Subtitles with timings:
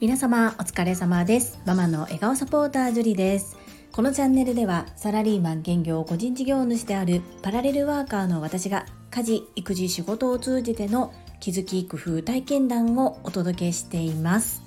[0.00, 1.58] 皆様お疲れ様です。
[1.66, 3.56] ママの笑顔サポータージュリです。
[3.90, 14.62] このチャンネルではサラリーマン兼業個人事業主であるパラレルワーカーの私が家事育児仕事を通じての気づき工夫体験談をお届けしています。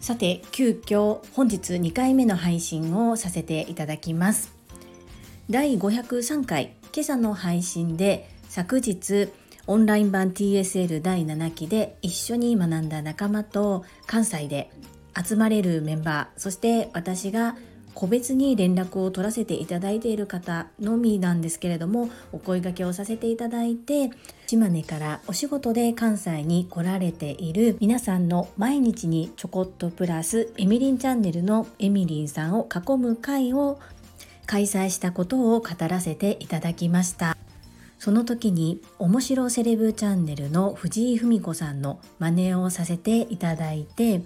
[0.00, 4.52] さて急遽本日2回目の配信をさせていただきます。
[5.48, 9.28] 第503回今朝の配信で昨日
[9.66, 14.70] オンライン版 TSL 第7期で一緒に学んだ仲間と関西で
[15.16, 17.56] 集まれるメンバーそして私が
[17.94, 24.10] 個別に連絡を取らせていただいている方のみなんですけれどもお声掛けをさせていただいて
[24.46, 33.78] 島根からお仕事で関西に来られている皆さんの毎日にちょこっとプラスエミリンチャンネルのエミリンさんを囲む会を
[34.46, 37.43] 開催したことを語らせていただきました。
[38.04, 44.20] その時に面白セレブチャンネルの藤井文子さんの真似をさせていただいて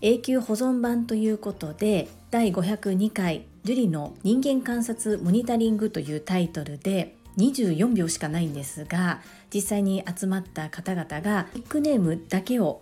[0.00, 9.20] 永久保存版ということで第502回樹里の人間観察モニタリングというタイトルで24秒しかないんですが
[9.52, 12.80] 実際に集まった方々がニックネームだけを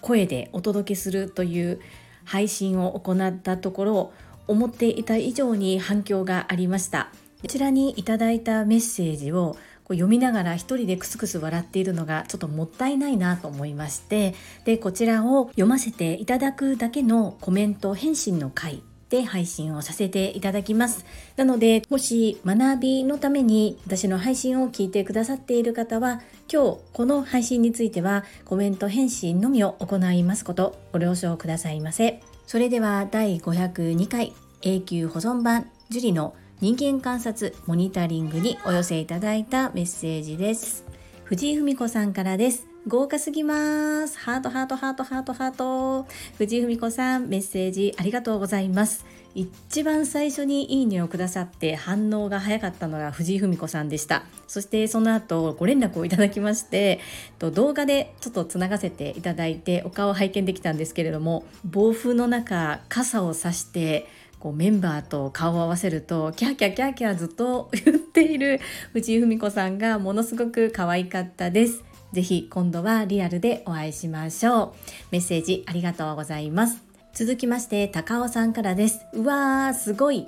[0.00, 1.78] 声でお届けするという
[2.24, 4.12] 配信を行ったところ
[4.48, 7.12] 思っていた以上に反響がありました。
[7.44, 21.04] こちらにいただいたメッセージをこう読みながら一人でクスクス笑っているのがちょっともったいないなと思いましてでこちらを読ませていただくだけのコメント返信の回で配信をさせていただきます。
[21.36, 26.20] なのでもし学びのために私の配信を聞いてくださっている方は
[26.52, 32.22] 今日この配信についてはコメント返信のみを行いますことご了承くださいませ。
[32.46, 34.32] それでは第502回
[34.62, 40.86] 永久保存版樹里の人間観察モニタリングにお寄せいただいたメッセージです。
[41.24, 42.66] 藤井文子さんからです。
[42.88, 44.18] 豪華すぎます。
[44.18, 46.06] ハートハートハートハートハート。
[46.38, 49.04] 藤井文子さんメッセージありがとうございます。
[49.34, 54.24] 一番最初にいいねをくださって反応が早かったのが藤井文子さんでした。
[54.46, 56.98] そしてその後ご連絡をいただきまして
[57.40, 64.06] 動画でちょっとつながせていただいてお顔を拝見できたんですけれども暴風の中傘をさして
[64.44, 68.60] こうメンバーと顔を合わせるとキャーキャーキャーキャーずっと 言っている
[68.92, 71.82] 藤井文子さんがものすごく可愛かったです。
[72.12, 74.72] ぜひ今度はリアルでお会いしましょう。
[75.12, 76.82] メッセージありがとうございます。
[77.14, 79.06] 続きまして高尾さんからです。
[79.14, 80.26] うわーすごい。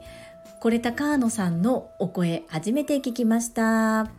[0.63, 4.11] これ高野さんのお声初めて聞きました。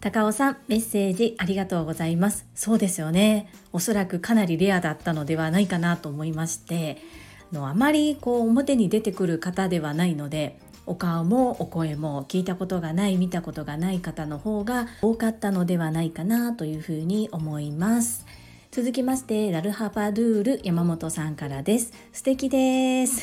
[0.00, 2.44] 高尾さんメッセージありがとうございます。
[2.54, 3.50] そうですよね。
[3.72, 7.23] おそらくかなりレアだったのではないかなと思いまして。
[7.54, 18.26] のあまりこう表に出てくる方ではないのでお顔もお声も聞いたことがない見たことがない方の方が多かったのではないかなというふうに思います。
[18.70, 21.92] 続きましてラルハパドゥール山本さんからです。
[22.12, 23.22] 素敵です。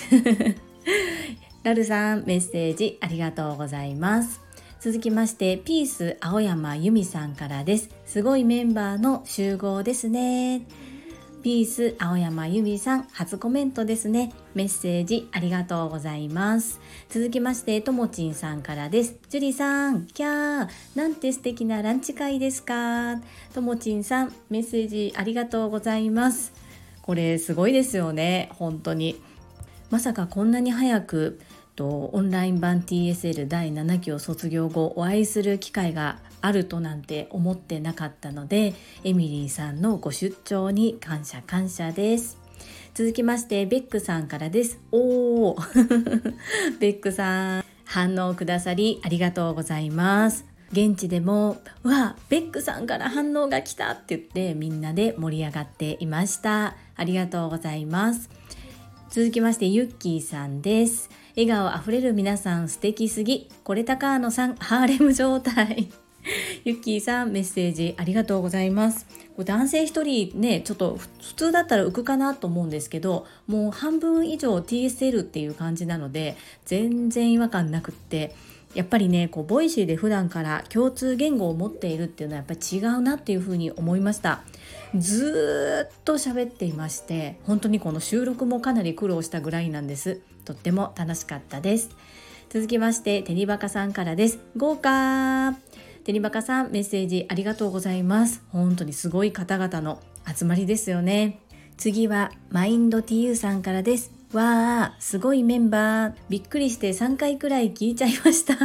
[1.62, 4.42] ラルさんメッセージありがとうございます。
[4.80, 7.90] 続きましてピース青山由美さんからです。
[8.08, 10.64] すごいメンバーの集合ですね。
[11.42, 14.32] ピース青山由美さん初コメントですね。
[14.54, 16.80] メッセージありがとうございます。
[17.10, 19.16] 続きましてともちんさんからです。
[19.28, 20.70] ジュリさんキャー。
[20.96, 23.20] なんて素敵なランチ会ですか。
[23.54, 26.54] ともちんさんメッセージありがとうございます。
[27.02, 28.50] これすごいですよね。
[28.54, 29.20] 本当に。
[29.90, 31.40] まさかこんなに早く
[31.76, 38.74] とオンライン版 TSL 第7期を卒業後お会いする機会があるとなんて思ってなかったので
[39.04, 42.38] エミリーさんのご出張に感謝感謝です。
[42.94, 44.80] 続きましてベックさんからです。
[44.92, 46.34] おー。
[46.80, 50.46] ベックさん反応くださりありがとうございます。
[50.72, 56.76] 現地でも「わベックさんから反応が来た!」って言ってみんなで盛り上がっていました。
[56.96, 58.30] ありがとうございます。
[59.10, 61.10] 続きましてユッキーさんです。
[61.36, 63.50] 笑顔あふれる皆さん素敵すぎ。
[63.64, 65.90] これ高野さんハーレム状態。
[66.66, 69.08] ゆっきーさんメッセージありがとうございます。
[69.38, 76.36] 男性1人ねちょっと普通だったら浮くかなと思うんですけどもう半分以上 TSL っていう感じなので
[76.66, 78.36] 全然違和感なくって。
[78.74, 84.44] やっぱりねこう Voicy で普段から共通言語を持っているっていうのはやっぱり違うなっていうふうに思いました。
[84.96, 90.22] ずっと喋っていまして本当にこの収録もかなり苦労したぐらいなんです。
[90.44, 91.90] とっても楽しかったです。
[92.50, 94.40] 続きましてテニバカさんからです。
[94.58, 95.56] 豪華。
[96.04, 98.44] テニバカさんメッセージありがとうございます。
[98.50, 101.40] 本当にすごい方々の集まりですよね。
[101.78, 104.12] 次はマインド TU さんからです。
[104.34, 106.14] わーすごいメンバー。
[106.30, 108.56] びっくりして3回くらい聞いちゃいました。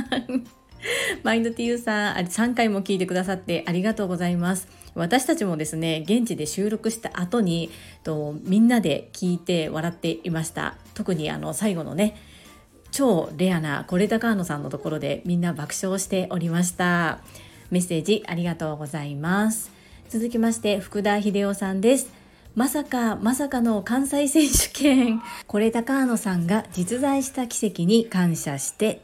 [1.23, 4.69] マインドティーさん、3回も聞いてくださってありがとうございます。
[4.95, 7.71] 私たちもですね、現地で収録した後に、
[8.03, 10.77] とみんなで聞いて笑っていました。
[10.95, 12.17] 特にあの最後のね、
[12.93, 17.21] 超レアなコレタカーノさんのところでみんな爆笑しておりました。
[17.71, 19.71] メッセージありがとうございます。
[20.09, 22.11] 続きまして福田秀夫さんです。
[22.55, 25.21] まさかまさかの関西選手権。
[25.47, 29.03] これ高野さんが実在した奇跡に感謝して。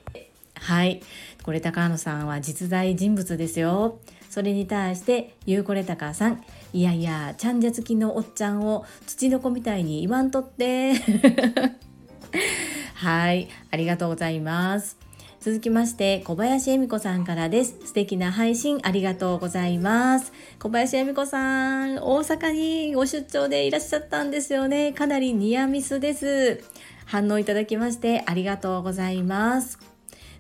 [0.55, 1.02] はい。
[1.42, 3.98] これ高野さんは実在人物ですよ。
[4.30, 6.42] それに対してゆうこれたかさん。
[6.72, 10.94] いやいやちゃんじゃ好きのおっちゃんを土の子みたいに言わんとって。
[12.94, 14.96] はいありがとうございます。
[15.40, 17.76] 続きまして小林恵美子さんからです。
[17.86, 20.32] 素敵な配信ありがとうございます。
[20.60, 24.92] 小林恵美子さん大阪にご出張でいらっしゃったんですよね。
[24.92, 26.62] かなりニアミスです。
[27.06, 29.91] 反応いただきましてありがとうございます。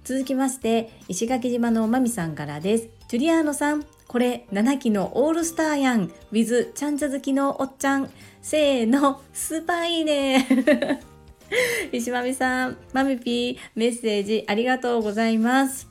[0.04, 6.10] 続きまして石垣島のまみさんからですジュリアーノさん、これ7期のオールスターやん。
[6.32, 8.08] with ちゃんちゃ好きのおっちゃん。
[8.40, 11.02] せーの、スーパーいいね。
[11.92, 15.90] 石まみさん、まみぴー、メッセージありがとうございます。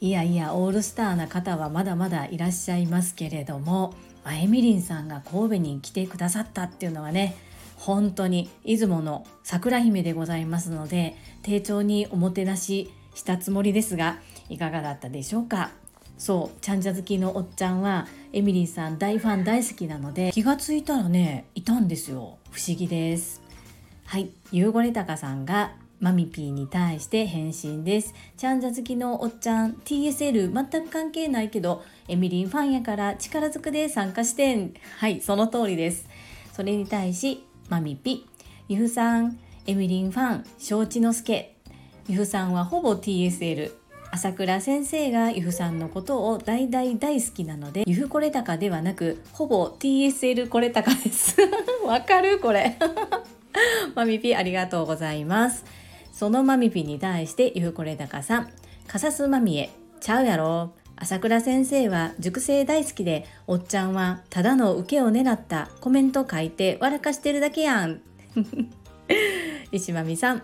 [0.00, 3.92] いやいや、オールスターな方はまだまだいらっしゃいますけれども、
[4.26, 7.36] エミリンさんが神戸に来てくださったっていうのはね、
[7.76, 15.70] 本当に出雲の桜姫でございますので、丁重におもてなししたつもりですが、いかがだったでしょうか？
[16.18, 22.38] そうちゃんじゃ好きのおっちゃんはエミリーさん大ファン大好きなので気がついたらねいたんですよ。
[22.50, 23.42] 不思議です。
[24.04, 28.14] はいゆうごれたかさんがマミピーに対して返信です。
[28.36, 34.74] ちゃんじゃ好きのおっちゃん TSL 全く関係ないけどエミリンファンやから力ずくで参加してん。
[34.98, 36.08] はいその通りです。
[36.52, 38.26] それに対しマミピ。
[38.68, 41.55] ゆふさんエミリンファン承知の助。
[42.08, 43.72] ゆふさんはほぼ TSL
[44.12, 51.36] 朝倉先生がゆふさんのことを大大大好きなのでゆふこれたかではなくほぼ TSL これたかです。
[51.84, 52.78] わかるこれ。
[53.96, 55.64] マミピありがとうございます。
[56.12, 58.50] そのマミピに対してゆふこれたかさん。
[58.86, 59.70] かさすまみえ
[60.00, 60.70] ちゃうやろ。
[60.94, 65.70] 朝倉先生は熟成大好きでおっちゃんはただの受けを狙った。
[65.80, 68.00] コメント書いて笑かしてるだけやん。
[69.72, 70.42] 石まみさん。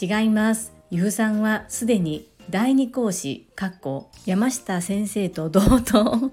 [0.00, 0.73] 違います。
[0.94, 6.30] ゆふさんはすでに第二講師かっこ山下先生と同等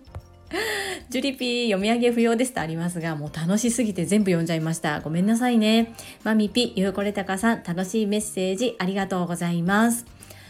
[1.10, 5.00] ジュリピー読み上げ不要ですとありますが、もう楽しすぎて全部読んじゃいました。
[5.00, 5.96] ごめんなさいね。
[6.24, 10.06] マミピ、ゆうこれたかさん、楽しいメッセージありがとうございます。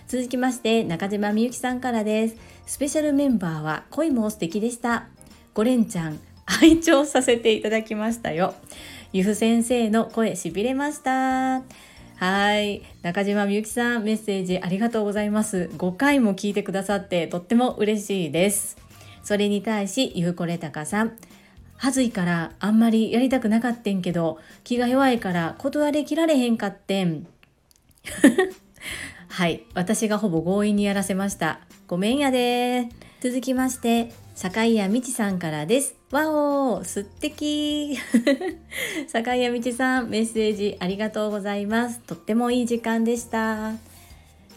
[0.09, 2.35] 続きまして、中島みゆきさんからです。
[2.65, 5.07] スペシャルメンバーは恋も素敵でした。
[5.53, 6.19] ゴレンちゃん、
[6.61, 8.55] 愛聴させていただきましたよ。
[9.13, 11.61] ゆふ先生の声しびれました。
[12.21, 12.83] はい。
[13.01, 15.71] 中島みゆきさん、メッセージありがとうございます。
[15.75, 18.77] 5回も聞いてくださってとっても嬉しいです。
[19.23, 21.17] それに対し、ゆうこれたかさん。
[21.77, 27.25] はずいからあんまりやりたくなかったんけど、気が弱いから断りきられへんかってん。
[29.27, 29.63] はい。
[29.73, 31.61] 私がほぼ強引にやらせました。
[31.87, 32.87] ごめんやで
[33.19, 35.95] 続きまして、坂井谷美智さんからです。
[36.09, 37.95] わおすってき
[39.07, 41.99] 坂井谷道さん、メッセージありがとうございます。
[41.99, 43.73] とってもいい時間でした。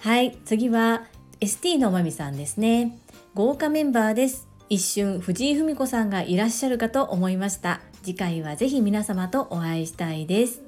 [0.00, 1.04] はい、次は
[1.40, 2.98] ST のまみさんですね。
[3.34, 4.48] 豪華メンバーです。
[4.70, 7.80] 一瞬藤井文子さんがいらっしゃるかと思いました。
[8.02, 10.62] 次回はぜひ皆様とお会いしたいです。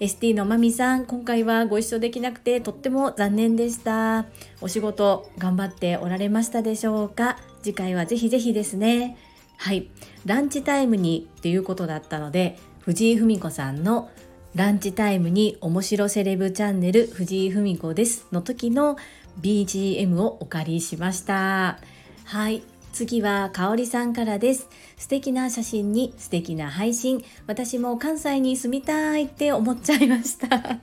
[0.00, 4.26] ST のまみさん、今回はご一緒できなくてとっても残念でした。
[4.60, 7.36] お仕事頑張っておられましたでしょうか？
[7.68, 9.18] 次回はぜひぜひですね。
[9.58, 9.90] はい。
[10.24, 14.08] ランチタイムにっていうことだったので、藤井文子さんの
[14.54, 18.96] ランチタイムに面白セレブチャンネル藤井文子ですの時の
[19.42, 21.78] BGM をお借りしました。
[22.24, 22.62] はい。
[22.94, 24.70] 次は香里さんからです。
[24.96, 27.22] 素敵な写真に素敵な配信。
[27.46, 30.80] 私も関西に住みたいって思っちゃいました。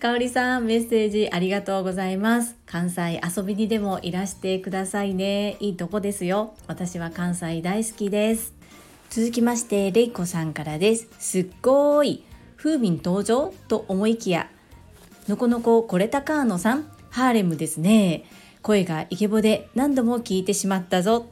[0.00, 2.56] かおりさん、メッセージありがとうございます。
[2.66, 5.56] 関西遊びにでもいらしてくださいね。
[5.60, 6.54] いいとこですよ。
[6.66, 8.52] 私は関西大好きです。
[9.10, 11.08] 続きまして、れいこさんからです。
[11.18, 12.24] すっごい。
[12.56, 14.48] 風味登場と思いきや、
[15.28, 18.24] のこのここれたかーのさん、ハーレムですね。
[18.62, 21.26] 声がイケボで何度も聞いてしまったぞ。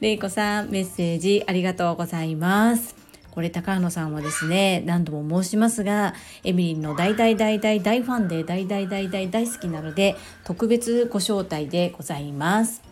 [0.00, 2.97] れいこさん、メッセージありがとうございます。
[3.38, 12.82] これ高野さんはですね何度も申しますがエミリンの大大大大大ファンで大大大大大好きなので特別ご招待でございます。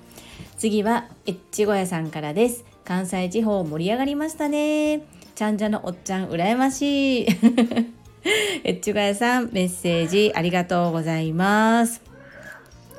[0.56, 2.64] 次はエッチ小屋さんからです。
[2.84, 5.02] 関西地方盛り上がりましたね。
[5.34, 7.26] ちゃんじゃのおっちゃん羨ましい。
[8.62, 12.02] エッチ小屋さんメッセージありがとうございます。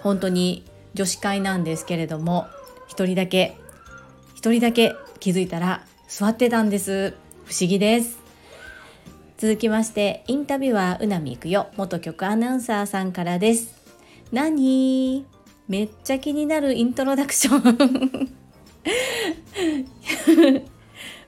[0.02, 2.46] 本当に女子会なんですけれども
[2.90, 3.56] 一人だけ
[4.36, 7.14] 一人だけ気づいたら座ってたんです。
[7.48, 8.20] 不思議です。
[9.38, 11.68] 続きましてインタビュアーうなみくよ。
[11.78, 13.74] 元局アナウンサーさんからです。
[14.34, 15.26] 何？
[15.70, 18.36] めっちゃ気になるイントロダクション。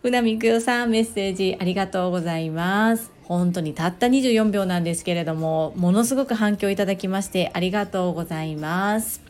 [0.04, 3.12] うなみくよさんメッセージありがとうございます。
[3.24, 9.29] 本当にたった24秒なんですけれどもものすごく反響いただきましてありがとうございます。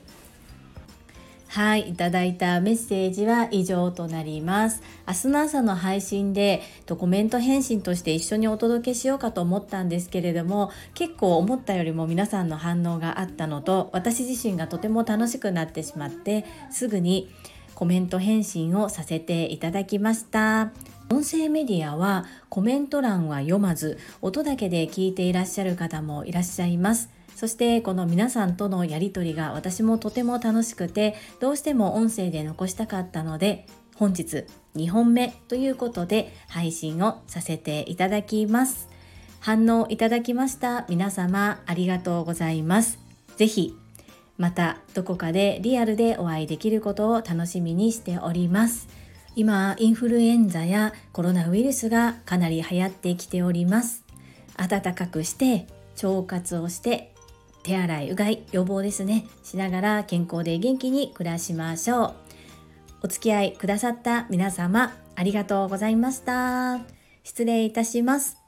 [1.52, 4.84] はい、いただいたメッセージは以上となります。
[5.08, 17.32] 明日の朝の配信でコメント返信として一緒にお届けしようかと思ったんですけれども、結構思ったよりも皆さんの反応があったのと、私自身がとても楽しくなってしまって、すぐに
[17.74, 20.70] コメント返信をさせていただきました。
[21.10, 27.10] 音声メディアはコメント欄は読まず、音だけで聞いていらっしゃる方もいらっしゃいます。
[27.40, 33.66] そしてこの皆さんとのやりとりが私もとても楽しくてどうしても音声で残したかったので
[33.96, 34.44] 本日
[34.76, 38.90] 2本目ということで配信をさせていただきます。
[39.40, 40.86] 反応いただきました。
[40.90, 43.00] 皆様ありがとうございます。
[43.38, 43.74] ぜひ
[44.38, 48.90] またどこかでリアルでお会いできることを楽しみにしております。
[49.38, 54.04] 今インフルエンザやコロナウイルスがかなり流行ってきております。
[54.58, 55.68] 暖かくして
[56.04, 57.14] 腸活をして
[57.70, 59.28] 手洗いうがい予防ですね。
[59.44, 62.14] しながら健康で元気に暮らしましょう。
[63.04, 66.80] お付き合いくださった皆様ありがとうございました。
[67.24, 68.39] 失礼いたします。